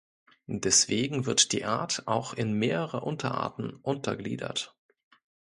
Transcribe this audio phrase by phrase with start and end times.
[0.47, 4.75] Deswegen wird die Art auch in mehrere Unterarten untergliedert.